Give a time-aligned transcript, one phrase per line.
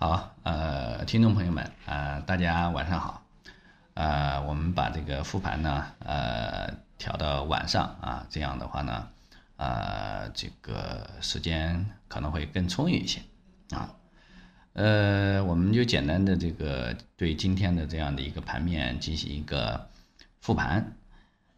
[0.00, 3.20] 好，呃，听众朋友们，呃，大家晚上好，
[3.94, 9.08] 呃，我们把这个复盘呢，呃，调到晚上啊，这样的话呢，
[9.56, 13.20] 呃，这个时间可能会更充裕一些
[13.70, 13.92] 啊，
[14.74, 19.88] 呃，我们就简单的这个对今天的这样的一个盘面进行一个
[20.40, 20.92] 复盘，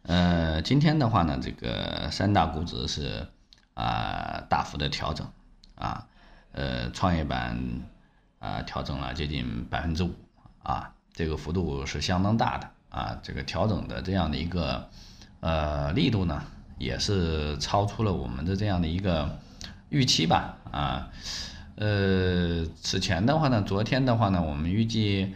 [0.01, 3.27] 呃，今天的话呢，这个三大股指是
[3.75, 5.31] 啊大幅的调整
[5.75, 6.07] 啊，
[6.53, 7.55] 呃，创业板。
[8.41, 10.09] 啊，调整了接近百分之五
[10.63, 13.19] 啊，这个幅度是相当大的啊。
[13.21, 14.89] 这个调整的这样的一个
[15.41, 16.41] 呃力度呢，
[16.79, 19.37] 也是超出了我们的这样的一个
[19.89, 21.11] 预期吧啊。
[21.75, 25.35] 呃，此前的话呢，昨天的话呢，我们预计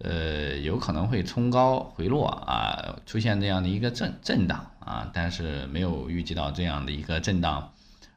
[0.00, 7.72] 呃有可能会冲高回落啊，出现这样的一个震震荡啊，但是没有预计到这样的一个震荡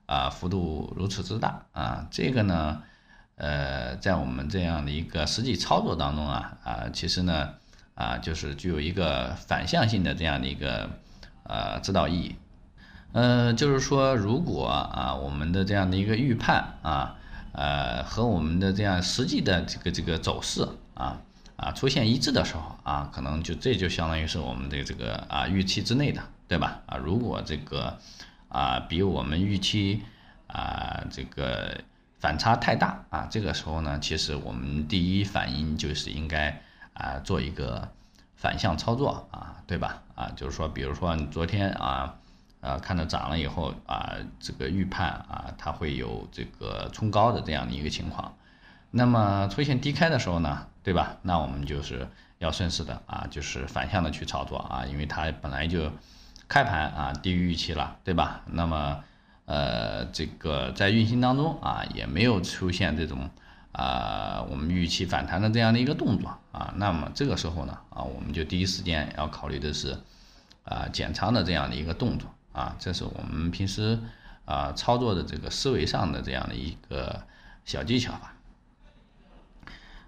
[0.06, 2.06] 啊幅度如此之大啊。
[2.12, 2.84] 这个呢。
[3.38, 7.49] 呃，在我们这样的一个实际操作当中啊，啊，其实呢，
[7.94, 10.89] 啊，就是具有一个反向性的这样的一个
[11.44, 12.36] 呃指导意义。
[13.11, 17.17] 呃，就是说，如果啊，我们的这样的一个预判啊，
[17.52, 21.20] 呃，和我们的这样实际的这个这个走势啊
[21.58, 26.80] 啊出现一致的时候啊，可能就这就相当于是我们的这个啊预期之内的，对吧？
[26.86, 27.97] 啊，如果这个
[28.47, 30.03] 啊比我们预期
[30.47, 31.81] 啊这个。
[32.19, 33.27] 反差太大啊！
[33.30, 36.61] 这个时候呢，其实我们第一反应就是应该
[36.94, 37.88] 啊做一个
[38.35, 40.02] 反向操作啊，对吧？
[40.16, 42.16] 啊，就是说，比如说你昨天啊，
[42.61, 48.33] 呃，看到涨了以后啊，这个预判啊，它会有这个冲高的这样的一个情况。
[48.89, 51.17] 那么出现低开的时候呢，对吧？
[51.21, 52.08] 那我们就是
[52.39, 55.91] 要顺势的啊，就是反向的去操作啊，因为它本来就
[56.47, 58.41] 开盘啊低于预期了，对吧？
[58.47, 59.03] 那么。
[59.46, 63.30] 呃，这个在运行当中啊，也没有出现这种
[63.72, 69.96] 啊我们预期反弹的这样的一个动作啊，那么这个时候呢啊，我们就第一时间要考虑的是
[70.64, 74.00] 啊减仓的这样的一个动作啊，这是我们平时
[74.45, 77.22] 啊操作的这个思维上的这样的一个
[77.66, 78.34] 小技巧吧。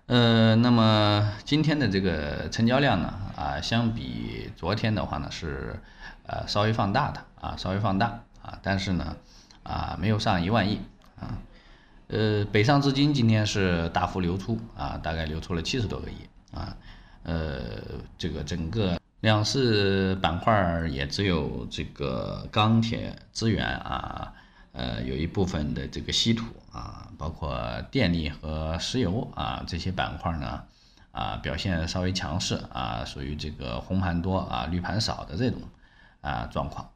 [0.08, 5.80] 呃，那么今天的这个成交量呢啊，相比昨天的话呢是
[6.26, 8.24] 呃稍微放大的啊，稍微放大。
[8.48, 9.18] 啊，但是呢，
[9.64, 10.80] 啊，没有上一万亿
[11.20, 11.38] 啊，
[12.08, 16.16] 呃，北上资金今天是大幅流出啊，大概流出了七十多个亿
[16.56, 16.76] 啊，
[17.24, 17.60] 呃，
[18.18, 24.34] 这个整个两市板块也只有这个钢铁资源啊，
[24.72, 30.64] 呃，有一部分的这个稀土啊，包括电力和石油啊这些板块呢，
[31.12, 35.60] 啊，表现稍微强势啊，属于这个红盘多啊，绿盘少的这种
[36.22, 36.90] 啊状况。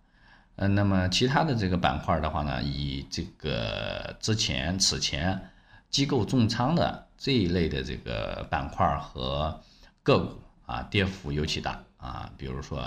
[0.62, 5.50] 嗯，那么其他的这个板块的话呢，以这个之前此前
[5.90, 9.60] 机构重仓的这一类的这个板块和
[10.04, 12.78] 个股啊，跌幅尤其大啊，比如说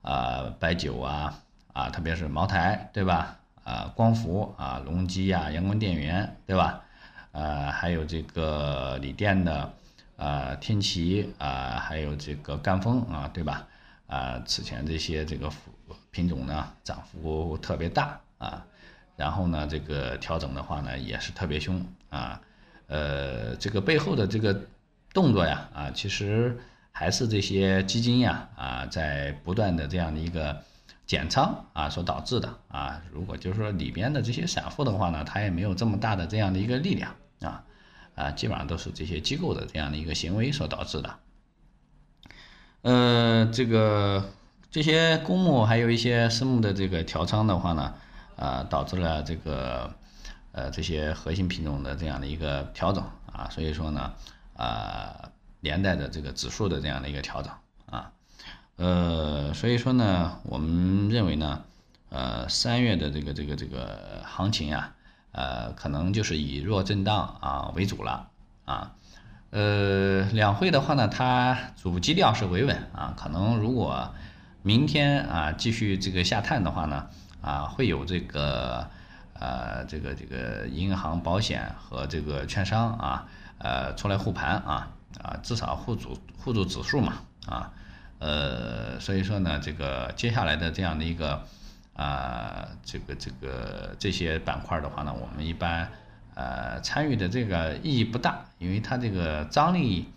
[0.00, 1.38] 啊白酒啊
[1.74, 3.36] 啊，特别是茅台对吧？
[3.64, 6.82] 啊光伏啊隆基啊阳光电源对吧？
[7.32, 9.70] 呃还有这个锂电的
[10.16, 13.66] 啊天齐啊，还有这个赣锋啊对吧？
[14.06, 15.52] 啊此前这些这个。
[16.10, 18.64] 品种呢涨幅特别大啊，
[19.16, 22.40] 然后呢这个调整的话呢也是特别凶啊，
[22.86, 24.60] 呃这个背后的这个
[25.12, 26.58] 动作呀啊其实
[26.90, 30.62] 还是这些基金呀啊在不断的这样的一个
[31.06, 37.64] 减仓啊所导致的啊，如果就是说里边的这些散户的话呢，他也没有这么大的这样的一个力量啊。
[38.14, 41.18] 啊基本上都是这些机构的这样的一个行为所导致的，
[42.82, 44.24] 呃这个。
[44.70, 47.92] 这些公募还有一些私募的这个调仓的话呢，
[48.36, 49.92] 啊，导致了这个
[50.52, 54.12] 呃这些核心品种的这样的一个调整啊，所以说呢，
[54.56, 55.30] 啊
[55.60, 57.52] 连带着这个指数的这样的一个调整
[57.90, 58.12] 啊，
[58.76, 61.64] 呃，所以说呢，我们认为呢，
[62.10, 64.92] 呃三月的这个这个这个行情呀，
[65.32, 68.28] 呃可能就是以弱震荡啊为主了
[68.66, 68.92] 啊，
[69.50, 74.14] 呃两会的话呢，它主基调是维稳啊，可能如果
[74.62, 77.08] 明天啊，继续这个下探的话呢，
[77.40, 78.90] 啊，会有这个，
[79.32, 83.26] 呃，这个这个银行、保险和这个券商啊，
[83.56, 84.90] 呃，出来护盘啊，
[85.22, 87.14] 啊，至少护住护住指数嘛，
[87.46, 87.72] 啊，
[88.18, 91.42] 呃，所以说呢，这个接下来的这样的一个，
[91.94, 95.90] 啊，这个这个这些板块的话呢，我们一般，
[96.34, 100.12] 呃，参与的这个意义不大，因为它这个张力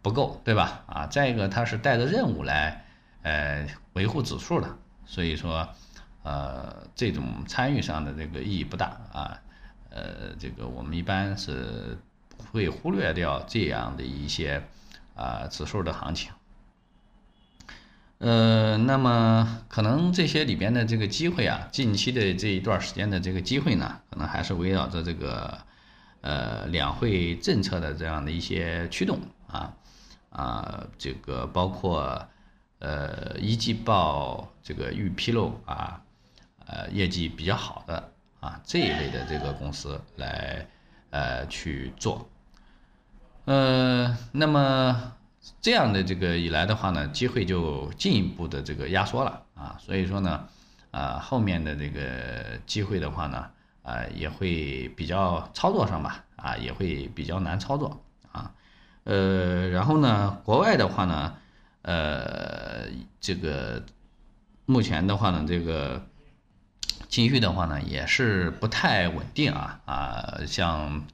[0.00, 0.82] 不够，对吧？
[0.86, 2.86] 啊，再一个，它是带着任务来。
[3.24, 5.68] 呃，维护指数的，所以说，
[6.22, 9.38] 呃，这种参与上的这个意义不大啊。
[9.90, 11.98] 呃，这个我们一般是
[12.50, 14.62] 会忽略掉这样的一些
[15.14, 16.32] 啊指数的行情。
[18.16, 25.58] 呃，那么可能这些里边的这个机会啊，近期的这一段时间的这个机会呢，可能还是围绕着这个
[26.22, 29.18] 呃两会政策的这样的一些驱动
[29.48, 29.74] 啊
[30.30, 32.26] 啊，这个包括
[32.82, 36.02] 呃一季报这个预披露啊，
[36.66, 40.66] 呃业绩比较好的啊这一类的这个公司来
[41.10, 42.28] 呃去做，
[43.46, 45.14] 呃，那么。
[45.60, 50.46] 这样的这个以来的话呢，机会就进一步的这个压缩了啊，所以说呢，
[50.92, 53.50] 啊后面的这个机会的话呢，
[53.82, 58.00] 啊也会比较操作上吧，啊也会比较难操作
[58.30, 58.52] 啊，
[59.02, 61.34] 呃然后呢，国外的话呢，
[61.82, 62.61] 呃
[63.20, 63.82] 这个
[64.66, 66.04] 目前的话呢，这个
[67.08, 71.04] 情绪的话呢也是不太稳定啊啊像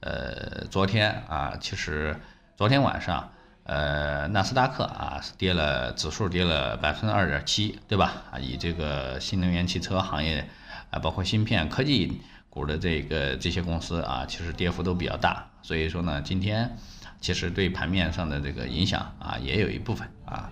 [0.00, 2.16] 呃昨天啊，其实
[2.56, 3.30] 昨天晚上。
[3.64, 8.24] 呃，纳斯达克啊跌了，指数跌了百分之二点七，对吧？
[8.32, 10.48] 啊，以这个新能源汽车行业
[10.90, 12.20] 啊，包括芯片科技
[12.50, 15.48] 股的这个这些公司啊，其实跌幅都比较大。
[15.62, 16.76] 所以说呢，今天
[17.20, 20.50] 其实对盘面上的这个影响啊，也有一部分啊。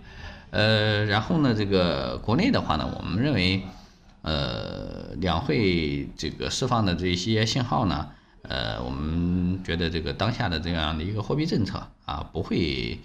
[0.51, 3.63] 呃，然后呢，这个国内的话呢，我们认为，
[4.23, 8.11] 呃，两会这个释放的这些信号呢。
[8.43, 12.99] 呃，我们觉得这个当下的这样的一个货币政策啊，不会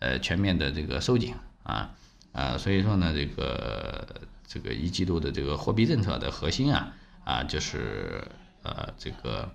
[0.00, 1.32] 呃全面的这个收紧
[1.62, 1.92] 啊
[2.32, 4.04] 啊，所以说呢，这个
[4.48, 6.92] 这个一季度的这个货币政策的核心啊
[7.24, 8.24] 啊，就是
[8.64, 9.48] 呃这个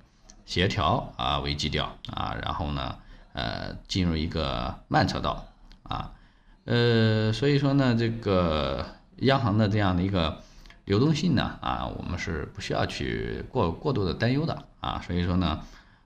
[0.46, 2.96] 协调啊为基调啊，然后呢
[3.34, 5.46] 呃进入一个慢车道
[5.84, 6.14] 啊，
[6.66, 8.86] 呃，所以说呢，这个
[9.18, 10.42] 央行的这样的一个。
[10.86, 15.60] 流动性呢啊，我们是不需要去过过度的担忧的啊，所以说呢，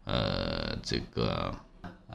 [0.06, 1.53] 呃，这个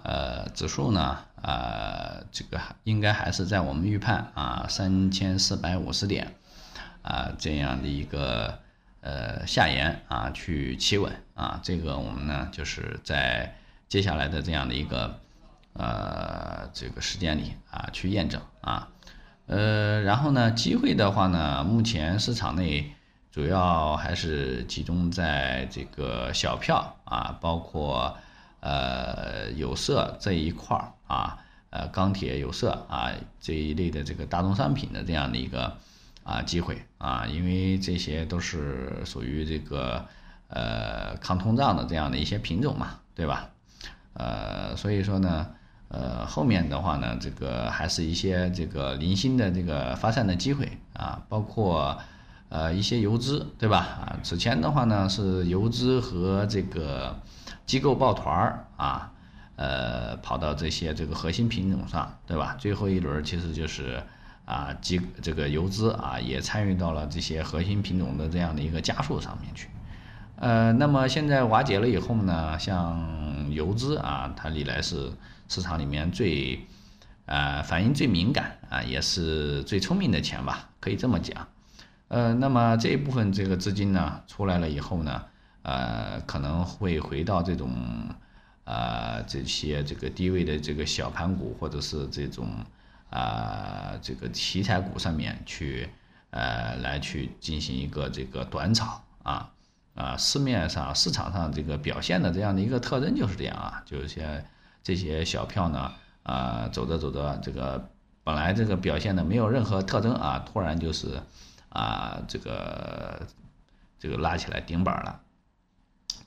[0.02, 6.36] 呃指数呢啊，这个应该还是在我们预判啊三千四百五十点
[7.02, 8.58] 啊这样的一个
[9.02, 13.54] 呃下沿啊去企稳啊，这个我们呢就是在
[13.90, 15.20] 接下来的这样的一个
[15.74, 18.88] 呃这个时间里啊去验证啊。
[19.46, 22.94] 呃，然后呢，机会的话呢，目前市场内
[23.30, 28.16] 主要还是集中在这个小票啊，包括
[28.60, 31.38] 呃有色这一块儿啊，
[31.68, 35.76] 呃钢铁、有色啊这一类的这个大宗商品的这样的一个
[36.22, 40.06] 啊机会啊，因为这些都是属于这个
[40.48, 43.50] 呃抗通胀的这样的一些品种嘛，对吧？
[44.14, 45.50] 呃，所以说呢。
[45.88, 51.96] 呃，后面的话呢，这个还是一些这个零星的这个发散的机会啊，包括
[52.48, 53.78] 呃一些游资，对吧？
[53.78, 57.16] 啊，此前的话呢是游资和这个
[57.64, 59.12] 机构抱团儿啊，
[59.54, 62.56] 呃，跑到这些这个核心品种上，对吧？
[62.58, 64.02] 最后一轮其实就是
[64.46, 69.68] 啊机这个游资啊也参与到了这些核心品种的这样的一个加速上面去。
[70.36, 75.12] 呃，那么现在瓦解了以后呢，像游资啊，它历来是。
[75.48, 76.58] 市场里面最，
[77.26, 81.48] 呃，反应最敏感啊，也是最聪明的钱吧，可以这么讲。
[82.08, 85.24] 呃，那么这一部分这个资金呢出来了以后呢，
[85.62, 87.72] 呃，可能会回到这种，
[88.64, 92.48] 啊，这些这个低位的这个小盘股或者是这种，
[93.10, 95.88] 啊，这个题材股上面去，
[96.30, 99.50] 呃，来去进行一个这个短炒啊，
[99.94, 104.44] 啊，市面上市场上这个表现的这样的一个特征就是这样啊，就是些。
[104.84, 105.92] 这些小票呢，
[106.24, 107.88] 啊，走着走着，这个
[108.22, 111.22] 本来这个表现的没有任何特征啊，突然就是，
[111.70, 113.26] 啊，这个
[113.98, 115.20] 这个拉起来顶板了，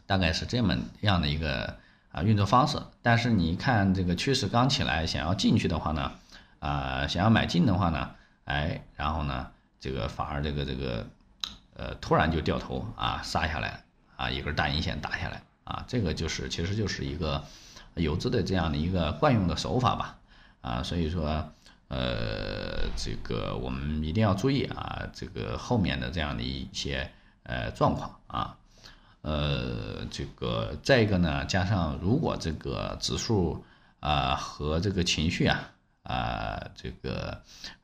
[0.07, 1.77] 大概是这么样的一个
[2.11, 2.79] 啊运作方式。
[3.03, 6.11] 但是你看这个趋势刚起来，想要进去的话呢，
[6.57, 8.09] 啊，想要买进的话呢，
[8.45, 11.05] 哎，然后呢，这个反而这个这个，
[11.75, 13.83] 呃，突然就掉头啊，杀下来
[14.15, 17.43] 啊，一根大阴线打下来啊，这个就是其实就是一个。
[17.99, 20.17] 游资的这样的一个惯用的手法吧，
[20.61, 21.49] 啊，所以说，
[21.87, 27.09] 呃，这个我们一定要注意啊，这个后面的这样的一些
[27.43, 28.57] 呃状况啊，
[29.21, 33.63] 呃，这个再一个呢，加上如果这个指数
[33.99, 35.59] 啊和这个情绪啊
[36.03, 37.41] 啊这个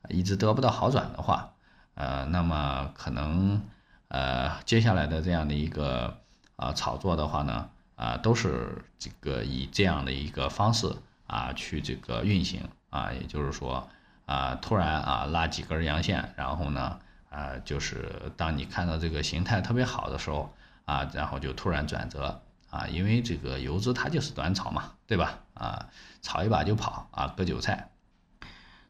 [0.09, 1.53] 一直得不到好转的话，
[1.95, 3.61] 呃，那么可能
[4.09, 6.17] 呃接下来的这样的一个
[6.55, 7.69] 啊炒作的话呢。
[7.95, 10.91] 啊，都是这个以这样的一个方式
[11.27, 13.87] 啊去这个运行啊，也就是说
[14.25, 20.53] 啊，突然啊拉几根阳线，然后呢啊，就是当你看到这个形态特别好的时候
[20.85, 25.39] 啊，然后就突然转折啊，因为这个游资它就是短炒嘛，对吧？
[25.53, 25.87] 啊，
[26.21, 27.89] 炒一把就跑啊，割韭菜。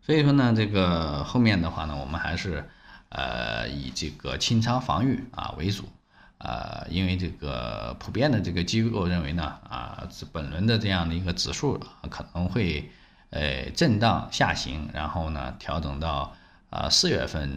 [0.01, 2.69] 所以说呢，这个后面的话呢，我们还是
[3.09, 5.89] 呃以这个清仓防御啊为主。
[6.45, 12.91] 呃，因为这个普遍的这个机构认为呢，啊，本轮的这样的一个指数可能会
[13.29, 16.35] 呃震荡下行，然后呢调整到
[16.69, 17.49] 啊四月份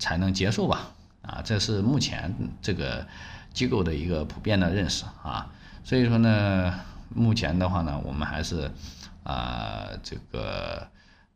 [0.00, 0.88] 才能结束吧，
[1.22, 3.06] 啊，这是目前这个
[3.52, 5.48] 机构的一个普遍的认识啊，
[5.84, 6.74] 所以说呢，
[7.14, 8.68] 目前的话呢，我们还是
[9.22, 10.84] 啊这个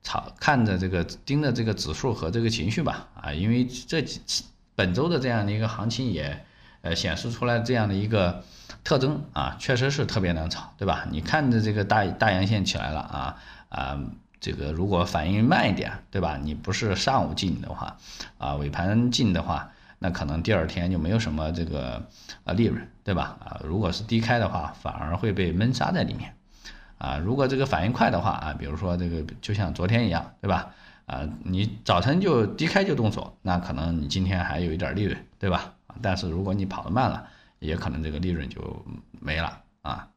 [0.02, 4.44] 炒看着这个盯着这个指数和这个情绪吧，啊，因为这几
[4.74, 6.44] 本周的这样的一个行情也。
[6.82, 8.42] 呃，显示出来这样的一个
[8.84, 11.06] 特征啊，确实是特别难炒，对吧？
[11.10, 13.36] 你看着这个大大阳线起来了啊
[13.68, 14.00] 啊，
[14.40, 16.38] 这个如果反应慢一点，对吧？
[16.42, 17.96] 你不是上午进的话，
[18.38, 22.06] 啊，尾盘进的话，那可能第二天就没有什么这个
[22.44, 23.36] 啊利润，对吧？
[23.44, 26.34] 啊，如果是低开的话，反而会被闷杀在里面，
[26.96, 30.70] 啊，如果这个反应快的话啊，比如说这个就像昨天一样，对吧？
[31.04, 35.74] 啊，你早晨就低开就动手，那可能你今天还有一点利润，对吧？
[36.02, 37.26] 但是如果你跑得慢了，
[37.58, 38.84] 也可能这个利润就
[39.20, 40.08] 没了啊。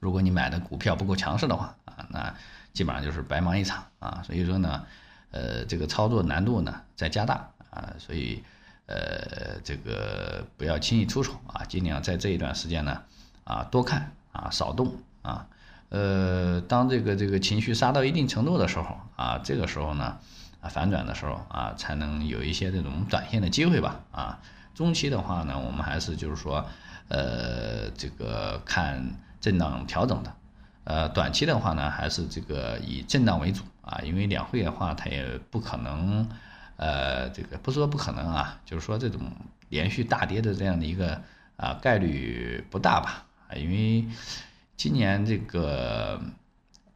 [0.00, 2.34] 如果你买的股票不够强势的话啊，那
[2.74, 4.22] 基本上就是白忙一场啊。
[4.22, 4.84] 所以说呢，
[5.30, 8.44] 呃，这个操作难度呢在加大啊，所以
[8.84, 13.02] 呃，这个不要轻易出手啊，尽量在这一段时间呢
[13.44, 15.46] 啊多看啊少动啊。
[15.88, 20.18] 呃，当这个这个情绪杀到一定程度的时候啊，这个时候呢
[20.60, 24.40] 啊反转的时候啊，才能有一些这种短线的机会吧啊。
[24.74, 26.66] 中期的话呢，我们还是就是说，
[27.08, 29.02] 呃，这个看
[29.40, 30.34] 震荡调整的，
[30.82, 36.28] 呃，短期的话呢，还是这个以震荡为主啊，因为两会的话，它也不可能，
[36.76, 39.20] 呃，这个不是说不可能啊，就是说这种
[39.68, 41.22] 连续大跌的这样的一个
[41.56, 44.04] 啊概率不大吧，啊，因为
[44.76, 46.20] 今年这个，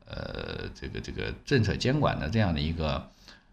[0.04, 3.08] 呃，这个这个政策监管的这样的一个。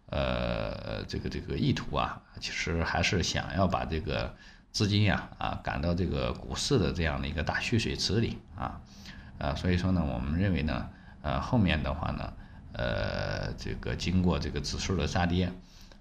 [0.07, 4.35] 呃，这个这个意图啊，其实还是想要把这个
[4.71, 8.79] 资金呀啊赶到这个股市的这样的一个大蓄水池里啊，
[9.39, 10.87] 啊，所以说呢，我们认为呢，
[11.23, 12.33] 呃，后面的话呢，
[12.73, 15.51] 呃，这个经过这个指数的杀跌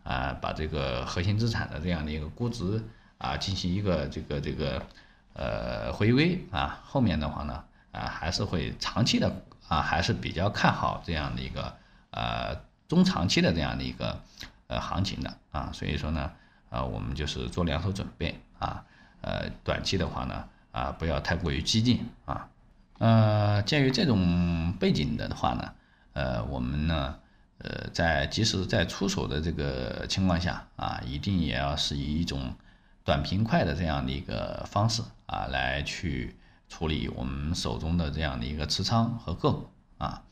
[0.02, 2.84] 啊，把这个核心资产的这样的一个估值
[3.16, 4.82] 啊进行一个这个这个
[5.32, 9.34] 呃回归啊，后面的话呢啊还是会长期的
[9.66, 11.74] 啊还是比较看好这样的一个
[12.10, 12.54] 呃。
[12.86, 14.20] 中长期的这样的一个
[14.66, 16.30] 呃行情的啊，所以说呢，
[16.68, 18.84] 啊我们就是做两手准备啊，
[19.22, 22.48] 呃短期的话呢啊不要太过于激进啊，
[22.98, 25.72] 呃鉴于这种背景的话呢，
[26.12, 27.18] 呃我们呢
[27.58, 32.54] 呃在即使在出手的这个情况下啊，一定也要是以一种
[33.02, 36.36] 短平快的这样的一个方式啊来去
[36.68, 40.22] 处理我们手中的这样的一个持仓和个股啊，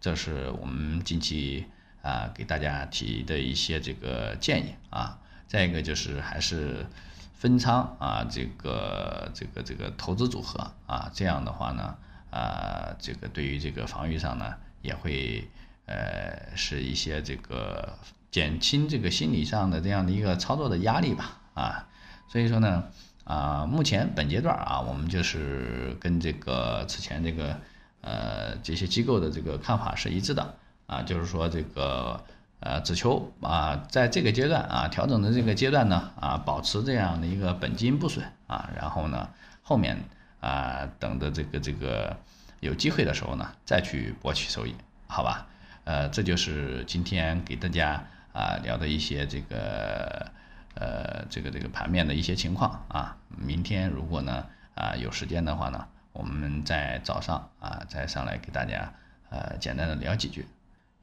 [0.00, 1.66] 这是我们近期。
[2.02, 6.86] 啊，给大家提的一些这个建议啊，再一个就是还是
[7.34, 11.96] 分仓啊，这个这个这个投资组合啊，这样的话呢，
[12.30, 15.48] 啊，这个对于这个防御上呢，也会
[15.86, 17.98] 呃是一些这个
[18.30, 21.88] 减轻这个心理上的这样的一个操作的压力吧啊，
[22.28, 22.84] 所以说呢，
[23.24, 27.58] 啊，目前本阶段啊，我们就是跟这个此前这个
[28.00, 30.54] 呃这些机构的这个看法是一致的。
[30.88, 32.18] 啊，就是说这个
[32.60, 39.28] 呃，只求啊，在这个阶段啊，调整的这个阶段呢，啊，保持这样的一个本金不损啊，然后呢，
[39.62, 39.96] 后面
[40.40, 42.16] 啊，等着这个这个
[42.60, 44.74] 有机会的时候呢，再去博取收益，
[45.06, 45.46] 好吧？
[45.84, 48.02] 呃，这就是今天给大家
[48.32, 50.26] 啊聊的一些这个
[50.74, 53.16] 呃这个这个盘面的一些情况啊。
[53.36, 58.92] 明天如果呢啊有时间的话呢，我们在早上啊再上来给大家
[59.30, 60.46] 呃简单的聊几句。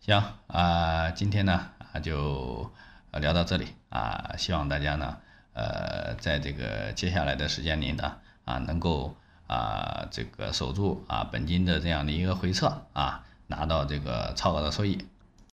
[0.02, 2.72] 行啊，今天呢啊就
[3.12, 5.18] 聊到这里啊，希望大家呢
[5.54, 9.16] 呃在这个接下来的时间里呢啊能够
[9.48, 15.08] 啊这个守住啊本金的这样的一个回撤啊，拿到这个超额的收益。